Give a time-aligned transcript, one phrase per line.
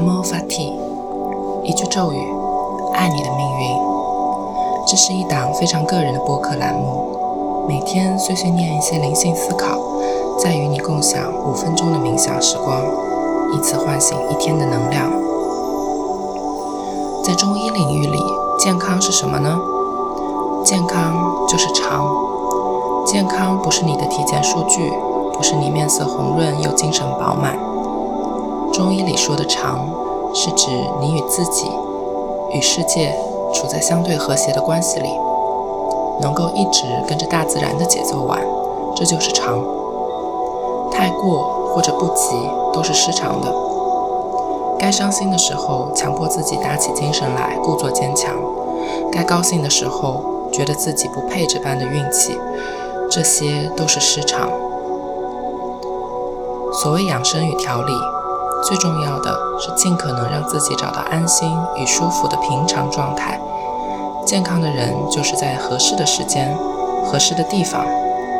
[0.00, 0.72] Amo Fati，
[1.62, 2.26] 一句咒语，
[2.94, 3.76] 爱你的命运。
[4.86, 9.78] 这是一档非常个人的播客栏目，每天碎碎念一些灵性思考，
[10.38, 12.80] 再与你共享五分钟的冥想时光，
[13.52, 15.10] 以此唤醒一天的能量。
[17.22, 18.18] 在中医领域里，
[18.58, 19.60] 健康是什么呢？
[20.64, 22.06] 健康就是长。
[23.04, 24.90] 健康不是你的体检数据，
[25.34, 27.54] 不是你面色红润又精神饱满。
[28.80, 29.86] 中医里说的长，
[30.32, 30.70] 是指
[31.02, 31.70] 你与自己、
[32.54, 33.14] 与世界
[33.52, 35.10] 处在相对和谐的关系里，
[36.22, 38.40] 能够一直跟着大自然的节奏玩，
[38.96, 39.62] 这就是长。
[40.90, 42.34] 太过或者不及
[42.72, 43.54] 都是失常的。
[44.78, 48.32] 该伤心的时候，强迫自己打起精神来，故作坚强；
[49.12, 52.34] 该高兴的时候，觉得自己不配这般的运气。
[53.10, 54.48] 这些都是失常。
[56.82, 57.92] 所谓养生与调理，
[58.62, 63.40] 最重要的是尽可能让自己找到安心与舒服的平常状态。
[64.26, 66.56] 健康的人就是在合适的时间、
[67.04, 67.84] 合适的地方、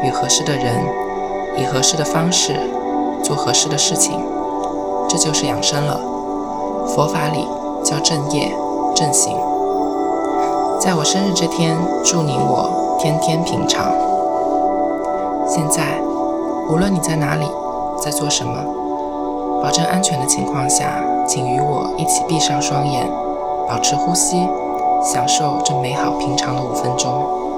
[0.05, 0.85] 与合适的人，
[1.57, 2.55] 以合适的方式
[3.25, 4.23] 做合适的事情，
[5.09, 5.99] 这就是养生了。
[6.87, 7.47] 佛法里
[7.85, 8.53] 叫正业、
[8.95, 9.37] 正行。
[10.79, 13.93] 在我生日这天，祝你我天天平常。
[15.47, 16.01] 现在，
[16.69, 17.47] 无论你在哪里，
[18.01, 18.63] 在做什么，
[19.63, 23.07] 保证安全的情况下，请与我一起闭上双眼，
[23.69, 24.49] 保持呼吸，
[25.03, 27.50] 享受这美好平常的五分钟。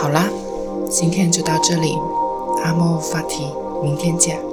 [0.00, 0.30] 好啦，
[0.88, 1.94] 今天就到这里，
[2.64, 3.44] 阿莫法提，
[3.82, 4.49] 明天见。